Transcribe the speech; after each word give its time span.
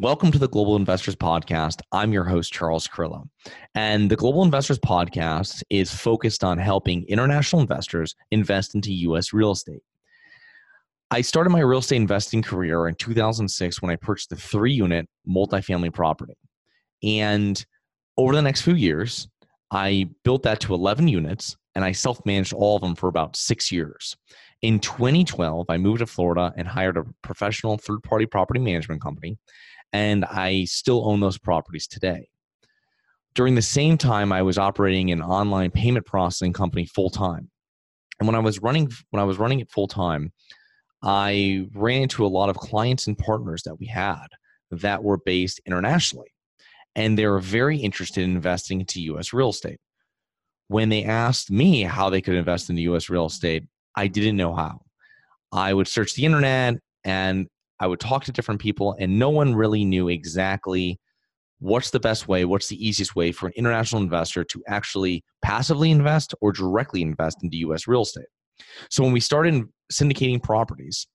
Welcome 0.00 0.30
to 0.30 0.38
the 0.38 0.46
Global 0.46 0.76
Investors 0.76 1.16
Podcast. 1.16 1.80
I'm 1.90 2.12
your 2.12 2.22
host, 2.22 2.52
Charles 2.52 2.86
Carillo. 2.86 3.28
And 3.74 4.08
the 4.08 4.14
Global 4.14 4.44
Investors 4.44 4.78
Podcast 4.78 5.64
is 5.70 5.92
focused 5.92 6.44
on 6.44 6.56
helping 6.56 7.04
international 7.08 7.60
investors 7.60 8.14
invest 8.30 8.76
into 8.76 8.92
U.S. 8.92 9.32
real 9.32 9.50
estate. 9.50 9.82
I 11.10 11.20
started 11.20 11.50
my 11.50 11.58
real 11.58 11.80
estate 11.80 11.96
investing 11.96 12.42
career 12.42 12.86
in 12.86 12.94
2006 12.94 13.82
when 13.82 13.90
I 13.90 13.96
purchased 13.96 14.30
a 14.30 14.36
three 14.36 14.72
unit 14.72 15.08
multifamily 15.28 15.92
property. 15.92 16.34
And 17.02 17.66
over 18.16 18.36
the 18.36 18.42
next 18.42 18.60
few 18.60 18.74
years, 18.74 19.28
I 19.72 20.10
built 20.22 20.44
that 20.44 20.60
to 20.60 20.74
11 20.74 21.08
units 21.08 21.56
and 21.74 21.84
I 21.84 21.90
self 21.90 22.24
managed 22.24 22.52
all 22.52 22.76
of 22.76 22.82
them 22.82 22.94
for 22.94 23.08
about 23.08 23.34
six 23.34 23.72
years. 23.72 24.16
In 24.60 24.80
2012, 24.80 25.66
I 25.68 25.76
moved 25.76 26.00
to 26.00 26.06
Florida 26.06 26.52
and 26.56 26.66
hired 26.66 26.96
a 26.96 27.04
professional 27.22 27.78
third 27.78 28.02
party 28.02 28.26
property 28.26 28.58
management 28.58 29.00
company, 29.00 29.38
and 29.92 30.24
I 30.24 30.64
still 30.64 31.08
own 31.08 31.20
those 31.20 31.38
properties 31.38 31.86
today. 31.86 32.28
During 33.34 33.54
the 33.54 33.62
same 33.62 33.96
time, 33.96 34.32
I 34.32 34.42
was 34.42 34.58
operating 34.58 35.12
an 35.12 35.22
online 35.22 35.70
payment 35.70 36.06
processing 36.06 36.52
company 36.52 36.86
full 36.86 37.10
time. 37.10 37.50
And 38.18 38.26
when 38.26 38.34
I 38.34 38.40
was 38.40 38.60
running 38.60 38.90
when 39.10 39.20
I 39.20 39.24
was 39.24 39.38
running 39.38 39.60
it 39.60 39.70
full 39.70 39.86
time, 39.86 40.32
I 41.02 41.68
ran 41.72 42.02
into 42.02 42.26
a 42.26 42.28
lot 42.28 42.48
of 42.48 42.56
clients 42.56 43.06
and 43.06 43.16
partners 43.16 43.62
that 43.62 43.76
we 43.78 43.86
had 43.86 44.26
that 44.72 45.04
were 45.04 45.18
based 45.18 45.60
internationally. 45.66 46.32
And 46.96 47.16
they 47.16 47.26
were 47.26 47.38
very 47.38 47.78
interested 47.78 48.24
in 48.24 48.34
investing 48.34 48.80
into 48.80 49.00
US 49.02 49.32
real 49.32 49.50
estate. 49.50 49.78
When 50.66 50.88
they 50.88 51.04
asked 51.04 51.48
me 51.48 51.82
how 51.82 52.10
they 52.10 52.20
could 52.20 52.34
invest 52.34 52.70
in 52.70 52.76
the 52.76 52.82
US 52.82 53.08
real 53.08 53.26
estate, 53.26 53.64
I 53.98 54.06
didn't 54.06 54.36
know 54.36 54.54
how. 54.54 54.80
I 55.50 55.74
would 55.74 55.88
search 55.88 56.14
the 56.14 56.24
internet 56.24 56.76
and 57.02 57.48
I 57.80 57.88
would 57.88 57.98
talk 57.98 58.24
to 58.24 58.32
different 58.32 58.60
people, 58.60 58.94
and 59.00 59.18
no 59.18 59.28
one 59.28 59.56
really 59.56 59.84
knew 59.84 60.08
exactly 60.08 61.00
what's 61.58 61.90
the 61.90 61.98
best 61.98 62.28
way, 62.28 62.44
what's 62.44 62.68
the 62.68 62.86
easiest 62.86 63.16
way 63.16 63.32
for 63.32 63.48
an 63.48 63.52
international 63.56 64.00
investor 64.00 64.44
to 64.44 64.62
actually 64.68 65.24
passively 65.42 65.90
invest 65.90 66.32
or 66.40 66.52
directly 66.52 67.02
invest 67.02 67.38
into 67.42 67.56
US 67.68 67.88
real 67.88 68.02
estate. 68.02 68.26
So 68.88 69.02
when 69.02 69.12
we 69.12 69.20
started 69.20 69.64
syndicating 69.92 70.40
properties, 70.40 71.08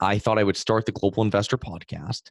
I 0.00 0.18
thought 0.18 0.38
I 0.38 0.44
would 0.44 0.56
start 0.56 0.86
the 0.86 0.92
Global 0.92 1.22
Investor 1.22 1.58
podcast, 1.58 2.30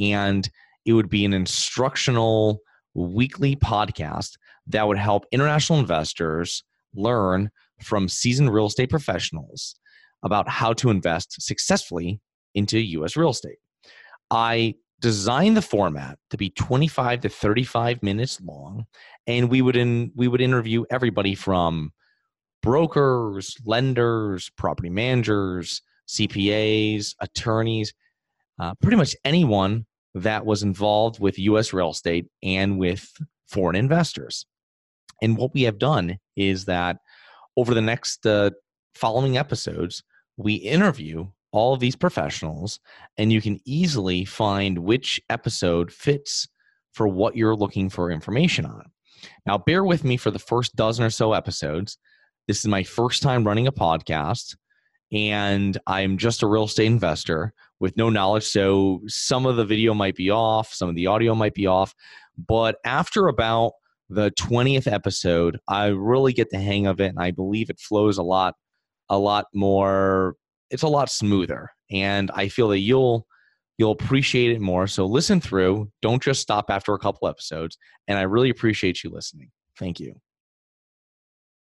and 0.00 0.48
it 0.84 0.92
would 0.94 1.08
be 1.08 1.24
an 1.24 1.34
instructional 1.34 2.58
weekly 2.94 3.54
podcast 3.54 4.32
that 4.66 4.88
would 4.88 4.98
help 4.98 5.24
international 5.30 5.78
investors 5.78 6.64
learn 6.94 7.50
from 7.82 8.08
seasoned 8.08 8.52
real 8.52 8.66
estate 8.66 8.90
professionals 8.90 9.76
about 10.22 10.48
how 10.48 10.72
to 10.74 10.90
invest 10.90 11.40
successfully 11.40 12.20
into 12.54 12.78
US 12.78 13.16
real 13.16 13.30
estate. 13.30 13.58
I 14.30 14.74
designed 15.00 15.56
the 15.56 15.62
format 15.62 16.18
to 16.30 16.36
be 16.36 16.50
25 16.50 17.20
to 17.22 17.28
35 17.28 18.02
minutes 18.02 18.40
long 18.40 18.84
and 19.26 19.50
we 19.50 19.62
would 19.62 19.76
in, 19.76 20.12
we 20.14 20.28
would 20.28 20.40
interview 20.40 20.84
everybody 20.90 21.34
from 21.34 21.92
brokers, 22.62 23.56
lenders, 23.64 24.50
property 24.56 24.90
managers, 24.90 25.82
CPAs, 26.08 27.14
attorneys, 27.20 27.94
uh, 28.58 28.74
pretty 28.82 28.96
much 28.96 29.16
anyone 29.24 29.86
that 30.14 30.44
was 30.44 30.62
involved 30.62 31.20
with 31.20 31.38
US 31.38 31.72
real 31.72 31.90
estate 31.90 32.26
and 32.42 32.78
with 32.78 33.10
foreign 33.48 33.76
investors. 33.76 34.46
And 35.22 35.36
what 35.36 35.54
we 35.54 35.62
have 35.62 35.78
done 35.78 36.18
is 36.36 36.64
that 36.66 36.98
over 37.60 37.74
the 37.74 37.82
next 37.82 38.26
uh, 38.26 38.48
following 38.94 39.36
episodes, 39.36 40.02
we 40.38 40.54
interview 40.54 41.26
all 41.52 41.74
of 41.74 41.80
these 41.80 41.94
professionals, 41.94 42.80
and 43.18 43.30
you 43.30 43.42
can 43.42 43.60
easily 43.66 44.24
find 44.24 44.78
which 44.78 45.20
episode 45.28 45.92
fits 45.92 46.48
for 46.94 47.06
what 47.06 47.36
you're 47.36 47.54
looking 47.54 47.90
for 47.90 48.10
information 48.10 48.64
on. 48.64 48.90
Now, 49.44 49.58
bear 49.58 49.84
with 49.84 50.04
me 50.04 50.16
for 50.16 50.30
the 50.30 50.38
first 50.38 50.74
dozen 50.74 51.04
or 51.04 51.10
so 51.10 51.34
episodes. 51.34 51.98
This 52.48 52.60
is 52.60 52.66
my 52.66 52.82
first 52.82 53.22
time 53.22 53.46
running 53.46 53.66
a 53.66 53.72
podcast, 53.72 54.56
and 55.12 55.76
I'm 55.86 56.16
just 56.16 56.42
a 56.42 56.46
real 56.46 56.64
estate 56.64 56.86
investor 56.86 57.52
with 57.78 57.94
no 57.94 58.08
knowledge. 58.08 58.44
So 58.44 59.02
some 59.06 59.44
of 59.44 59.56
the 59.56 59.66
video 59.66 59.92
might 59.92 60.16
be 60.16 60.30
off, 60.30 60.72
some 60.72 60.88
of 60.88 60.94
the 60.94 61.08
audio 61.08 61.34
might 61.34 61.54
be 61.54 61.66
off. 61.66 61.94
But 62.38 62.76
after 62.86 63.28
about 63.28 63.72
the 64.10 64.30
20th 64.32 64.90
episode, 64.92 65.58
I 65.68 65.86
really 65.86 66.32
get 66.32 66.50
the 66.50 66.58
hang 66.58 66.86
of 66.86 67.00
it, 67.00 67.06
and 67.06 67.18
I 67.18 67.30
believe 67.30 67.70
it 67.70 67.78
flows 67.78 68.18
a 68.18 68.22
lot, 68.22 68.54
a 69.08 69.18
lot 69.18 69.46
more. 69.54 70.36
It's 70.70 70.82
a 70.82 70.88
lot 70.88 71.10
smoother, 71.10 71.70
and 71.90 72.30
I 72.34 72.48
feel 72.48 72.68
that 72.68 72.80
you'll 72.80 73.26
you'll 73.78 73.92
appreciate 73.92 74.50
it 74.50 74.60
more. 74.60 74.86
So 74.86 75.06
listen 75.06 75.40
through. 75.40 75.90
Don't 76.02 76.22
just 76.22 76.42
stop 76.42 76.66
after 76.68 76.92
a 76.92 76.98
couple 76.98 77.28
episodes, 77.28 77.78
and 78.08 78.18
I 78.18 78.22
really 78.22 78.50
appreciate 78.50 79.02
you 79.02 79.10
listening. 79.10 79.50
Thank 79.78 80.00
you. 80.00 80.20